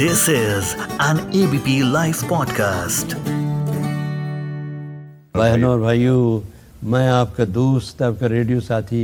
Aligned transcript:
This 0.00 0.28
is 0.28 0.76
an 1.00 1.18
ABP 1.38 1.72
Life 1.92 2.20
podcast. 2.32 3.14
बहनों 5.36 5.70
और 5.70 5.80
भाइयों 5.80 6.20
मैं 6.90 7.08
आपका 7.08 7.44
दोस्त 7.44 8.02
आपका 8.02 8.26
रेडियो 8.26 8.60
साथी 8.60 9.02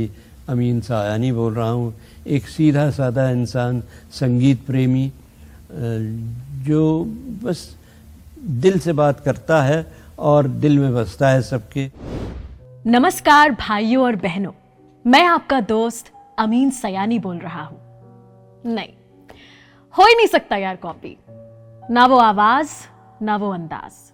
अमीन 0.49 0.79
सायानी 0.81 1.31
बोल 1.31 1.53
रहा 1.53 1.69
हूँ। 1.69 1.93
एक 2.27 2.47
सीधा 2.47 2.89
साधा 2.91 3.29
इंसान 3.29 3.83
संगीत 4.11 4.65
प्रेमी 4.67 5.11
जो 6.69 7.03
बस 7.43 7.67
दिल 8.39 8.79
से 8.79 8.93
बात 8.93 9.19
करता 9.19 9.61
है 9.63 9.85
और 10.19 10.47
दिल 10.47 10.79
में 10.79 10.93
बसता 10.95 11.29
है 11.29 11.41
सबके। 11.41 11.89
नमस्कार 12.91 13.51
भाइयों 13.51 14.03
और 14.03 14.15
बहनों 14.15 14.51
मैं 15.05 15.25
आपका 15.27 15.59
दोस्त 15.61 16.11
अमीन 16.39 16.69
सयानी 16.83 17.19
बोल 17.19 17.37
रहा 17.37 17.63
हूँ। 17.63 17.79
नहीं 18.65 18.93
हो 19.97 20.05
ही 20.05 20.15
नहीं 20.15 20.27
सकता 20.27 20.55
यार 20.55 20.75
कॉपी 20.75 21.17
ना 21.91 22.05
वो 22.05 22.17
आवाज़, 22.17 22.71
ना 23.21 23.35
वो 23.35 23.49
अंदाज। 23.49 24.13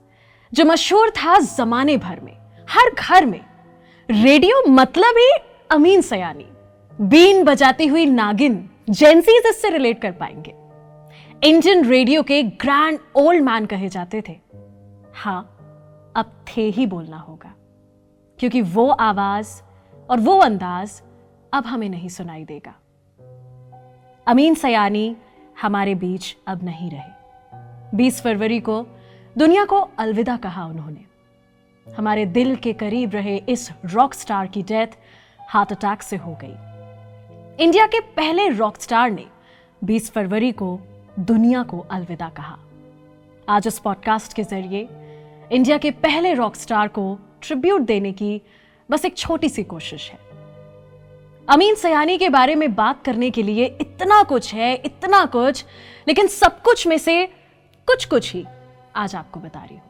जो 0.54 0.66
मशहूर 0.66 1.10
था 1.10 1.40
जमाने 1.40 1.98
भर 1.98 2.20
में, 2.20 2.38
हर 2.70 2.92
घर 2.96 3.26
में। 3.26 3.46
रेडियो 4.12 4.70
मतलब 4.70 5.14
ही 5.18 5.32
अमीन 5.72 6.02
सयानी। 6.02 6.48
बीन 7.02 7.44
बजाती 7.44 7.88
हुई 7.88 8.06
नागिन 8.06 8.70
जेंसीज 8.90 9.44
इससे 9.48 9.70
रिलेट 9.70 10.02
कर 10.02 10.12
पाएँगे। 10.12 10.56
इंडियन 11.50 11.86
रेडियो 11.86 12.24
के 12.24 12.44
ग्रैंड 12.44 13.00
ओल्ड 13.16 13.44
मैन 13.44 13.66
कहे 13.66 13.90
जाते 13.90 14.24
थे। 14.30 14.40
हाँ 15.14 15.58
अब 16.16 16.46
थे 16.48 16.62
ही 16.62 16.86
बोलना 16.86 17.18
होगा। 17.18 17.56
क्योंकि 18.40 18.62
वो 18.62 18.90
आवाज़ 18.90 19.62
और 20.10 20.20
वो 20.20 20.40
अंदाज 20.40 21.02
अब 21.54 21.66
हमें 21.66 21.90
नहीं 21.90 22.10
सुनाई 22.10 22.44
देगा। 22.44 22.74
अमीन 24.28 24.54
सयानी 24.54 25.16
हमारे 25.62 25.96
बीच 25.96 26.38
अब 26.48 26.64
नहीं 26.64 26.92
रहे। 26.92 27.98
20 27.98 28.22
फरवरी 28.22 28.60
को 28.60 28.88
दुनिया 29.38 29.66
को 29.66 29.90
अलविदा 30.00 30.38
कहा 30.38 30.66
उन्होंने। 30.66 31.02
हमारे 31.98 32.26
दिल 32.26 32.56
के 32.56 32.74
करीब 32.74 33.12
रहे 33.14 33.38
इस 33.38 33.72
रॉक 33.86 34.14
स्टार 34.14 34.48
की 34.48 34.62
डेथ 34.62 34.88
हार्ट 35.50 35.72
अटैक 35.72 36.02
से 36.02 36.16
हो 36.16 36.38
गई। 36.44 36.56
इंडिया 37.64 37.88
के 37.88 38.00
पहले 38.00 38.50
रॉक 38.50 38.82
स्टार 38.82 39.12
ने 39.12 39.26
20 39.84 40.12
फरवरी 40.12 40.52
को 40.52 40.80
दुनिया 41.20 41.64
को 41.64 41.80
अलविदा 41.80 42.30
कहा। 42.30 42.60
आज 43.50 43.68
इस 43.68 43.80
पॉडकास्ट 43.80 44.34
के 44.34 44.44
ज़रिए 44.44 44.88
इंडिया 45.52 45.78
के 45.78 45.92
पहले 45.92 46.34
रॉक 46.34 46.56
स्टार 46.56 46.88
को 46.88 47.20
ट्रिब्यूट 47.42 47.82
देने 47.82 48.12
की 48.12 48.42
बस 48.92 49.06
एक 49.06 49.18
छोटी 49.18 49.50
सी 49.50 49.64
कोशिश 49.64 50.12
है। 50.12 50.31
अमीन 51.52 51.76
सयानी 51.76 52.18
के 52.18 52.30
बारे 52.30 52.56
में 52.56 52.76
बात 52.76 53.04
करने 53.06 53.30
के 53.30 53.44
लिए 53.44 53.78
इतना 53.82 54.24
कुछ 54.24 54.54
है, 54.54 54.76
इतना 54.76 55.26
कुछ, 55.26 55.66
लेकिन 56.08 56.28
सब 56.28 56.62
कुछ 56.62 56.88
में 56.88 56.98
से 56.98 57.26
कुछ 57.88 58.06
कुछ 58.06 58.34
ही 58.34 58.46
आज 58.96 59.16
आपको 59.16 59.40
बता 59.40 59.60
रही 59.60 59.76
हूँ। 59.76 59.84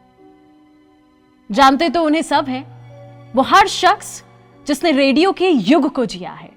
जानते 1.52 1.90
तो 1.90 2.04
उन्हें 2.04 2.22
सब 2.22 2.46
हैं। 2.48 3.34
वो 3.34 3.42
हर 3.42 3.68
शख्स 3.68 4.24
जिसने 4.68 4.92
रेडियो 4.92 5.32
के 5.32 5.50
युग 5.50 5.90
को 5.90 6.06
जिया 6.06 6.32
है। 6.32 6.50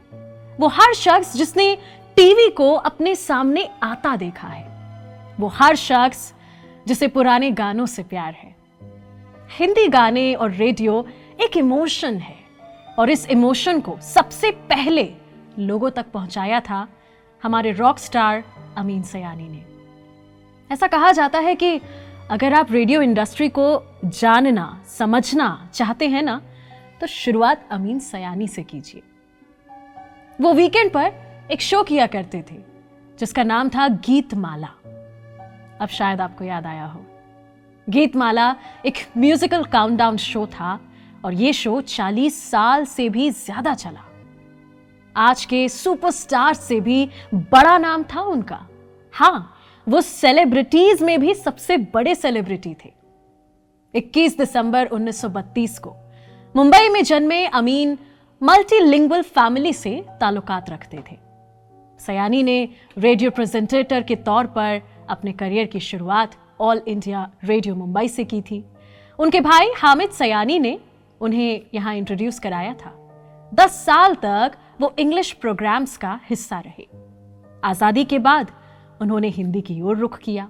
वो 0.61 0.69
हर 0.69 0.95
शख्स 0.95 1.37
जिसने 1.37 1.79
टीवी 2.17 2.51
को 2.51 2.75
अपने 2.75 3.15
सामने 3.15 3.71
आता 3.83 4.17
देखा 4.17 4.49
है। 4.49 4.65
वो 5.41 5.47
हर 5.47 5.77
शख्स 5.77 6.35
जिसे 6.87 7.09
पुराने 7.09 7.51
गानों 7.51 7.87
से 7.87 8.03
प्यार 8.03 8.33
है। 8.33 8.57
हिंदी 9.59 9.89
गाने 9.89 10.35
और 10.35 10.51
रेडियो 10.51 11.07
एक 11.41 11.57
इमोशन 11.57 12.17
है। 12.17 12.44
और 12.99 13.11
इस 13.11 13.27
इमोशन 13.27 13.81
को 13.81 13.99
सबसे 14.05 14.51
पहले 14.71 15.09
लोगों 15.59 15.91
तक 15.91 16.11
पहुँचाया 16.13 16.61
था 16.61 16.87
हमारे 17.43 17.73
रॉक 17.73 17.99
स्टार 17.99 18.45
अमीन 18.79 19.03
सयानी 19.03 19.49
ने। 19.49 19.63
ऐसा 20.71 20.87
कहा 20.87 21.11
जाता 21.13 21.39
है 21.39 21.55
कि 21.55 21.81
अगर 22.31 22.55
आप 22.55 22.73
रेडियो 22.73 23.03
इंडस्ट्री 23.03 23.49
को 23.49 23.83
जानना, 24.05 24.83
समझना 24.89 25.71
चाहते 25.75 26.09
हैं 26.09 26.23
ना 26.23 26.41
तो 27.01 27.07
शुरुआत 27.07 27.69
अमीन 27.71 27.99
सयानी 27.99 28.49
से 28.49 28.63
कीजिए। 28.63 29.03
वो 30.39 30.53
वीकेंड 30.53 30.91
पर 30.93 31.13
एक 31.51 31.61
शो 31.61 31.83
किया 31.83 32.07
करते 32.07 32.45
थे, 32.51 32.57
जिसका 33.19 33.43
नाम 33.43 33.69
था 33.69 33.89
गीत 33.89 34.35
माला 34.35 34.69
अब 35.81 35.89
शायद 35.89 36.21
आपको 36.21 36.45
याद 36.45 36.67
आया 36.67 36.85
हो। 36.85 37.05
गीतमाला 37.89 38.55
एक 38.87 38.99
म्यूजिकल 39.19 39.65
काउंटडाउन 39.65 40.17
शो 40.17 40.47
था 40.47 40.79
और 41.25 41.35
ये 41.35 41.53
शो 41.53 41.81
40 41.81 42.35
साल 42.43 42.85
से 42.85 43.09
भी 43.09 43.31
ज़्यादा 43.31 43.75
चला। 43.75 44.05
आज 45.17 45.45
के 45.45 45.69
सुपरस्टार 45.69 46.55
से 46.55 46.81
भी 46.81 47.09
बड़ा 47.35 47.77
नाम 47.79 48.03
था 48.05 48.23
उनका। 48.23 48.61
हाँ 49.15 49.51
वो 49.87 50.01
सेलिब्रिटीज 50.01 51.03
में 51.03 51.19
भी 51.21 51.35
सबसे 51.35 51.77
बड़े 51.95 52.15
सेलिब्रिटी 52.15 52.75
थे। 52.75 52.93
21 53.95 54.37
दिसंबर 54.39 54.89
1932 54.89 55.79
को 55.79 55.95
मुंबई 56.55 56.89
में 56.89 57.03
जन्मे 57.05 57.45
अमीन 57.47 57.99
मल्टीलिंगुअल 58.43 59.23
फैमिली 59.25 59.73
से 59.73 60.05
ताल्लुकात 60.21 60.71
रखते 60.71 61.03
थे। 61.11 61.17
सयानी 62.01 62.43
ने 62.43 62.69
रेडियो 62.99 63.31
प्रेजेंटेटर 63.31 64.03
के 64.03 64.17
तौर 64.23 64.47
पर 64.57 64.81
अपने 65.11 65.33
करियर 65.33 65.67
की 65.67 65.81
शुरुआत 65.81 66.37
ऑल 66.61 66.83
इंडिया 66.89 67.31
रेडियो 67.45 67.75
मुंबई 67.75 68.09
से 68.09 68.25
की 68.25 68.41
थी। 68.43 68.65
उनके 69.19 69.41
भाई 69.41 69.71
हामिद 69.77 70.11
सयानी 70.11 70.59
ने 70.59 70.79
उन्हें 71.25 71.61
यहाँ 71.75 71.95
इंट्रोड्यूस 71.95 72.39
कराया 72.39 72.75
था। 72.75 72.93
दस 73.53 73.85
साल 73.85 74.15
तक 74.15 74.53
वो 74.81 74.95
इंग्लिश 74.99 75.33
प्रोग्राम्स 75.33 75.97
का 75.97 76.19
हिस्सा 76.31 76.59
रहे। 76.61 76.87
आज़ादी 77.63 78.05
के 78.05 78.19
बाद 78.19 78.51
उन्होंने 79.03 79.29
हिंदी 79.29 79.61
की 79.61 79.81
ओर 79.81 79.97
रुख 79.97 80.19
किया। 80.19 80.49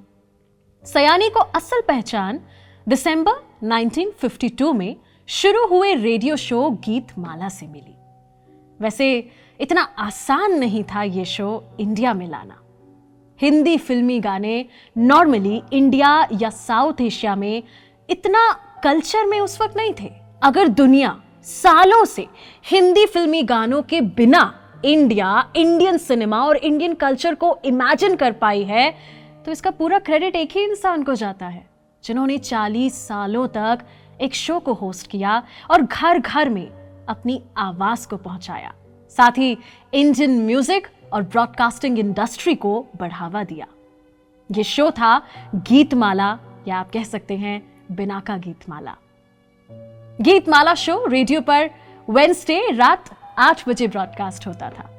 सयानी 0.85 1.29
को 1.29 1.41
असल 1.57 1.81
पहचान 1.81 2.41
दिसंबर 2.87 3.67
1952 3.67 4.73
में 4.73 4.97
शुरू 5.29 5.67
हुए 5.67 5.95
रेडियो 5.95 6.37
शो 6.37 6.69
गीत 6.85 7.19
माला 7.19 7.49
से 7.49 7.67
मिली। 7.67 7.95
वैसे 8.81 9.07
इतना 9.61 9.83
आसान 9.99 10.59
नहीं 10.59 10.83
था 10.85 11.03
ये 11.03 11.25
शो 11.25 11.63
इंडिया 11.81 12.15
में 12.15 12.27
लाना। 12.29 12.61
हिंदी 13.41 13.77
फिल्मी 13.79 14.19
गाने 14.21 14.65
नॉर्मली 14.97 15.63
इंडिया 15.73 16.29
या 16.33 16.51
साउथ 16.51 17.01
एशिया 17.01 17.37
में 17.37 17.63
इतना 18.09 18.51
कल्चर 18.85 19.27
में 19.27 19.41
उस 19.41 19.61
वक्त 19.61 19.77
नहीं 19.77 19.93
थे। 20.01 20.24
अगर 20.45 20.69
दुनिया 20.69 21.17
सालों 21.43 22.05
से 22.05 22.27
हिंदी 22.67 23.05
फिल्मी 23.07 23.43
गानों 23.43 23.81
के 23.83 24.01
बिना 24.01 24.43
इंडिया, 24.85 25.51
इंडियन 25.57 25.97
सिनेमा 25.99 26.41
और 26.45 26.57
इंडियन 26.57 26.95
कल्चर 26.95 27.35
को 27.35 27.57
इमेजिन 27.65 28.17
कर 28.17 28.33
पाई 28.35 28.63
है 28.63 28.91
तो 29.47 29.53
इसका 29.53 29.71
पूरा 29.71 29.99
क्रेडिट 29.99 30.37
एक 30.37 30.57
ही 30.57 30.65
इंसान 30.65 31.03
को 31.03 31.15
जाता 31.15 31.47
है, 31.47 31.65
जिन्होंने 32.05 32.37
40 32.39 32.95
सालों 32.99 33.47
तक 33.49 33.85
एक 34.21 34.35
शो 34.35 34.59
को 34.59 34.73
होस्ट 34.75 35.11
किया 35.11 35.43
और 35.71 35.83
घर 35.83 36.19
घर 36.19 36.49
में 36.49 36.67
अपनी 37.09 37.41
आवाज़ 37.59 38.07
को 38.09 38.17
पहुँचाया। 38.19 38.73
साथ 39.19 39.39
ही 39.39 39.51
इंडियन 39.93 40.39
म्यूज़िक 40.47 40.89
और 41.13 41.23
ब्रॉडकास्टिंग 41.25 41.99
इंडस्ट्री 41.99 42.55
को 42.57 42.87
बढ़ावा 42.97 43.45
दिया। 43.45 43.67
ये 44.51 44.65
शो 44.65 44.91
था 44.91 45.17
गीतमाला, 45.55 46.39
या 46.69 46.77
आप 46.77 46.91
कह 46.91 47.05
सकते 47.05 47.37
हैं 47.37 47.63
बिना 47.93 48.21
का 48.21 48.37
गीतमाला। 48.39 48.97
गीतमाला 50.21 50.75
शो 50.75 51.07
रेडियो 51.09 51.41
पर 51.41 51.71
वेंसडे 52.11 52.71
रात 52.73 53.05
आठ 53.39 53.69
बजे 53.69 53.87
ब्रॉडकास्ट 53.87 54.47
होता 54.47 54.71
था। 54.71 54.91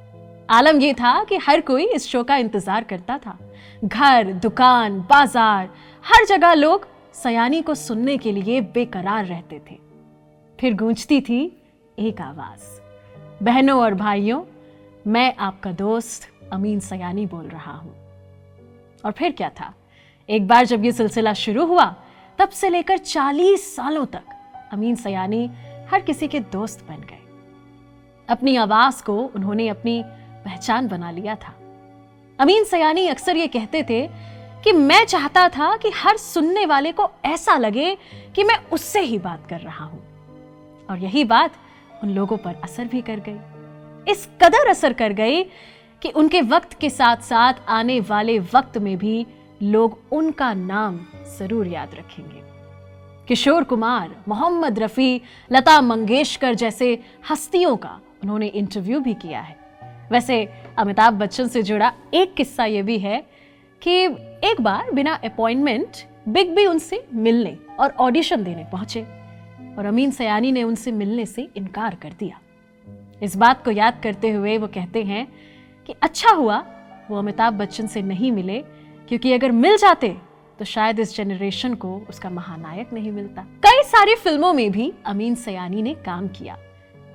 आलम 0.50 0.80
यह 0.80 0.94
था 0.94 1.24
कि 1.24 1.38
हर 1.38 1.62
कोई 1.62 1.86
इस 1.86 2.08
शो 2.08 2.24
का 2.24 2.38
इंतज़ार 2.38 2.84
करता 2.84 3.18
था। 3.18 3.40
घर, 3.84 4.34
दुकान, 4.34 5.00
बाज़ार, 5.00 5.70
हर 6.06 6.26
जगह 6.26 6.54
लोग 6.54 6.88
सयानी 7.14 7.62
को 7.62 7.76
सुनने 7.76 8.18
के 8.18 8.32
लिए 8.32 8.62
बेकरार 8.62 9.26
रहते 9.26 9.62
थे। 9.72 9.78
फिर 10.60 10.74
गूंजती 10.74 11.22
थी 11.22 11.62
एक 12.00 12.22
आवाज़। 12.22 12.82
बहनों 13.44 13.82
और 13.82 13.94
भाइयों, 13.94 14.44
मैं 15.08 15.36
आपका 15.36 15.72
दोस्त 15.72 16.30
अमीन 16.54 16.80
सयानी 16.80 17.26
बोल 17.26 17.46
रहा 17.46 17.74
हूँ। 17.74 17.96
और 19.06 19.12
फिर 19.12 19.32
क्या 19.32 19.50
था? 19.50 19.74
एक 20.30 20.48
बार 20.48 20.66
जब 20.66 20.86
ये 20.86 20.92
सिलसिला 20.92 21.34
शुरू 21.34 21.66
हुआ, 21.66 21.96
तब 22.40 22.50
से 22.50 22.70
लेकर 22.70 22.98
40 22.98 23.76
सालों 23.76 24.06
तक 24.06 24.22
अमीन 24.76 24.96
सयानी 24.96 25.50
हर 25.92 26.02
किसी 26.02 26.28
के 26.28 26.40
दोस्त 26.40 26.86
बन 26.88 27.02
गए। 27.02 27.20
अपनी 28.30 28.56
आवाज़ 28.56 29.04
को 29.04 29.18
उन्होंने 29.36 29.68
अपनी 29.68 30.02
पहचान 30.46 30.88
बना 30.88 31.12
लिया 31.12 31.36
था। 31.36 31.54
अमीन 32.40 32.64
सयानी 32.64 33.08
अक्सर 33.08 33.38
ये 33.38 33.48
कहते 33.48 33.84
थे 33.84 34.08
कि 34.64 34.72
मैं 34.72 35.06
चाहता 35.06 35.48
था 35.50 35.76
कि 35.78 35.90
हर 35.96 36.18
सुनने 36.18 36.66
वाले 36.66 36.92
को 36.92 37.10
ऐसा 37.26 37.58
लगे 37.58 37.98
कि 38.36 38.44
मैं 38.44 38.58
उससे 38.70 39.02
ही 39.02 39.20
बात 39.20 39.48
कर 39.50 39.60
रहा 39.60 39.86
हूँ। 39.86 40.02
और 40.90 40.98
यही 41.00 41.24
बात 41.24 41.54
उन 42.04 42.10
लोगों 42.10 42.38
पर 42.38 42.56
असर 42.64 42.86
भी 42.86 43.02
कर 43.02 43.20
गई। 43.20 44.12
इस 44.12 44.28
कदर 44.44 44.68
असर 44.68 44.94
कर 44.94 45.14
गई 45.14 45.44
कि 46.02 46.10
उनके 46.12 46.42
वक्त 46.42 46.74
के 46.74 46.90
साथ 46.90 47.18
साथ 47.18 47.54
आने 47.70 48.00
वाले 48.00 48.40
वक्त 48.40 48.78
में 48.78 48.98
भी 48.98 49.26
लोग 49.64 50.00
उनका 50.12 50.54
नाम 50.54 51.00
ज़रूर 51.38 51.68
याद 51.68 51.96
रखेंगे। 51.96 52.44
किशोर 53.28 53.64
कुमार, 53.64 54.16
मोहम्मद 54.28 54.80
रफी, 54.80 55.22
लता 55.52 55.80
मंगेशकर 55.82 56.54
जैसे 56.54 56.98
हस्तियों 57.30 57.76
का 57.78 58.00
उन्होंने 58.24 58.48
इंटरव्यू 58.48 59.00
भी 59.00 59.14
किया 59.14 59.40
है। 59.42 59.56
वैसे 60.12 60.44
अमिताभ 60.78 61.14
बच्चन 61.14 61.48
से 61.48 61.64
जुड़ा 61.64 61.92
एक 62.14 62.34
किस्सा 62.34 62.66
यह 62.66 62.84
भी 62.84 62.98
है 62.98 63.20
कि 63.82 63.96
एक 64.44 64.62
बार 64.62 64.92
बिना 64.92 65.14
अपॉइंटमेंट 65.26 65.98
बिग 66.30 66.56
बी 66.56 66.66
उनसे 66.66 67.04
मिलने 67.14 67.58
और 67.80 67.96
ऑडिशन 68.00 68.44
देने 68.44 68.64
पहुँचे 68.64 69.02
और 69.78 69.86
अमीन 69.86 70.12
सयानी 70.12 70.52
ने 70.52 70.64
उनसे 70.64 70.92
मिलने 70.92 71.26
से 71.26 71.48
इनकार 71.58 71.96
कर 71.96 72.14
दिया। 72.20 72.40
इस 73.22 73.36
बात 73.38 73.64
को 73.66 73.72
याद 73.72 74.00
करते 74.04 74.30
हुए 74.30 74.58
वो 74.58 74.68
कहते 74.68 75.04
हैं 75.04 75.28
कि 75.88 75.94
अच्छा 76.04 76.32
हुआ 76.32 76.58
वो 77.10 77.18
अमिताभ 77.18 77.54
बच्चन 77.54 77.88
से 77.88 78.02
नहीं 78.02 78.32
मिले, 78.32 78.60
क्योंकि 79.08 79.34
अगर 79.34 79.52
मिल 79.52 79.78
जाते 79.78 80.16
तो 80.60 80.66
शायद 80.66 81.00
इस 81.00 81.16
जनरेशन 81.16 81.74
को 81.74 81.96
उसका 82.10 82.30
महानायक 82.30 82.94
नहीं 82.94 83.12
मिलता। 83.12 83.42
कई 83.64 83.82
सारी 83.84 84.16
फ़िल्मों 84.16 84.54
में 84.54 84.72
भी 84.72 84.92
अमीन 85.06 85.36
सयानी 85.36 85.82
ने 85.82 85.94
काम 86.06 86.28
किया। 86.28 86.58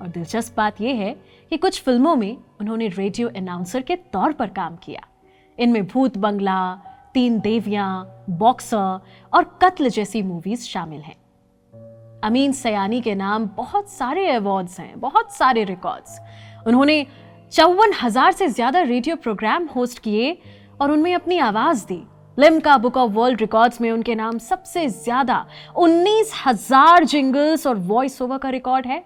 और 0.00 0.08
दिलचस्प 0.08 0.56
बात 0.56 0.80
यह 0.80 0.94
है 0.94 1.12
कि 1.52 1.56
कुछ 1.56 1.82
फ़िल्मों 1.82 2.14
में 2.16 2.36
उन्होंने 2.60 2.88
रेडियो 2.88 3.28
अनाउंसर 3.28 3.82
के 3.82 3.96
तौर 4.12 4.32
पर 4.32 4.48
काम 4.50 4.76
किया। 4.76 5.06
इनमें 5.58 5.86
भूत 5.86 6.16
बंगला, 6.18 6.74
तीन 7.14 7.38
देवियाँ 7.40 8.26
बॉक्सर 8.30 9.00
और 9.32 9.44
कत्ल 9.62 9.88
जैसी 9.88 10.22
मूवीज़ 10.22 10.64
शामिल 10.64 11.00
हैं। 11.00 11.16
अमीन 12.24 12.52
सयानी 12.52 13.00
के 13.00 13.14
नाम 13.14 13.46
बहुत 13.56 13.90
सारे 13.90 14.30
अवार्ड्स 14.30 14.78
हैं, 14.80 15.00
बहुत 15.00 15.32
सारे 15.32 15.64
रिकॉर्ड्स 15.64 16.18
उन्होंने 16.66 17.06
चौवन 17.52 17.92
हज़ार 18.02 18.32
से 18.32 18.48
ज़्यादा 18.48 18.80
रेडियो 18.82 19.16
प्रोग्राम 19.16 19.66
होस्ट 19.66 19.98
किए 19.98 20.36
और 20.80 20.90
उनमें 20.90 21.14
अपनी 21.14 21.38
आवाज़ 21.40 21.86
दी। 21.86 22.02
Limca 22.40 22.76
book 22.78 22.96
of 22.96 23.10
world 23.12 23.40
records 23.40 23.80
में 23.80 23.90
उनके 23.90 24.14
नाम 24.14 24.38
सबसे 24.40 24.86
ज़्यादा 24.88 25.44
उन्नीस 25.76 26.32
हज़ार 26.36 27.04
जिंगल्स 27.06 27.66
और 27.66 27.76
वॉइस 27.88 28.20
ओवर 28.22 28.38
का 28.38 28.50
रिकॉर्ड 28.50 28.86
है। 28.86 29.02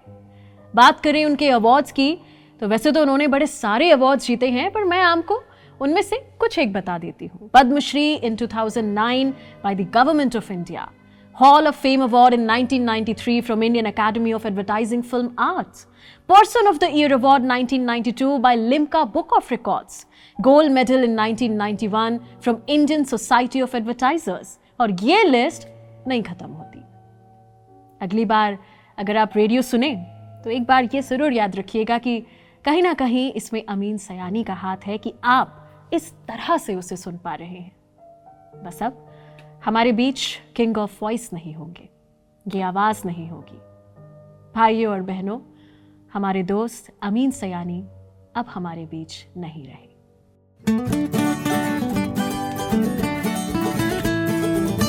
बात 0.74 1.00
करें 1.00 1.24
उनके 1.24 1.48
अवार्ड्स 1.50 1.92
की 1.92 2.16
तो 2.60 2.68
वैसे 2.68 2.92
तो 2.92 3.02
उन्होंने 3.02 3.26
बड़े 3.28 3.46
सारे 3.46 3.90
अवार्ड्स 3.90 4.26
जीते 4.26 4.48
हैं, 4.48 4.70
पर 4.72 4.84
मैं 4.84 5.00
आपको 5.00 5.42
उनमें 5.80 6.02
से 6.02 6.16
कुछ 6.40 6.58
एक 6.58 6.72
बता 6.72 6.98
देती 6.98 7.26
हूँ। 7.26 7.50
Padma Shri 7.54 8.12
in 8.14 8.36
2009 8.36 9.32
by 9.64 9.74
the 9.74 9.90
government 9.94 10.36
of 10.36 10.52
India 10.52 10.88
Hall 11.36 11.66
of 11.66 11.74
Fame 11.74 12.00
Award 12.00 12.32
in 12.32 12.46
1993 12.46 13.40
from 13.40 13.60
Indian 13.60 13.86
Academy 13.86 14.32
of 14.32 14.46
Advertising 14.46 15.02
Film 15.02 15.34
Arts. 15.36 15.86
Person 16.28 16.68
of 16.68 16.78
the 16.78 16.88
Year 16.88 17.12
Award 17.12 17.42
1992 17.42 18.38
by 18.38 18.56
Limca 18.56 19.12
Book 19.12 19.32
of 19.36 19.50
Records. 19.50 20.06
Gold 20.38 20.70
Medal 20.70 21.02
in 21.02 21.16
1991 21.16 22.20
from 22.40 22.62
Indian 22.68 23.04
Society 23.04 23.60
of 23.60 23.74
Advertisers. 23.74 24.58
और 24.80 24.90
ये 25.02 25.22
list 25.24 25.66
नहीं 26.08 26.22
खत्म 26.22 26.46
होती 26.50 26.78
अगली 28.02 28.24
बार 28.24 28.58
अगर 28.98 29.16
आप 29.16 29.36
radio 29.36 29.62
सुने 29.62 29.94
तो 30.44 30.50
एक 30.50 30.64
बार 30.66 30.88
ये 30.94 31.02
ज़रूर 31.02 31.32
याद 31.32 31.56
रखिएगा 31.56 31.98
कि 31.98 32.18
कहीं 32.64 32.82
ना 32.82 32.92
कहीं 32.94 33.30
इसमें 33.32 33.62
अमीन 33.68 33.98
सयानी 33.98 34.44
का 34.44 34.54
हाथ 34.62 34.86
है 34.86 34.98
कि 34.98 35.12
आप 35.24 35.90
इस 35.94 36.12
तरह 36.28 36.56
से 36.58 36.74
उसे 36.74 36.96
सुन 36.96 37.16
पा 37.24 37.34
रहे 37.34 37.48
हैं 37.48 38.62
बस 38.64 38.82
अब 38.82 39.04
हमारे 39.64 39.92
बीच 39.92 40.40
किंग 40.56 40.78
ऑफ़ 40.78 40.98
वॉइस 41.02 41.30
नहीं 41.32 41.54
होंगे, 41.54 41.88
ये 42.46 42.62
आवाज़ 42.62 42.98
नहीं 43.06 43.28
होगी 43.28 43.58
भाइयों 44.54 44.92
और 44.92 45.00
बहनों, 45.00 45.38
हमारे 46.12 46.42
दोस्त 46.42 46.92
अमीन 47.02 47.30
सयानी 47.30 47.80
अब 48.36 48.44
हमारे 48.48 48.84
बीच 48.84 49.26
नहीं 49.36 49.64
रहे 49.66 49.88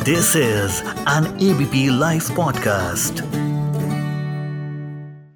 this 0.03 0.35
is 0.35 0.83
an 1.09 1.37
ABP 1.41 1.99
live 1.99 2.21
podcast. 2.21 3.44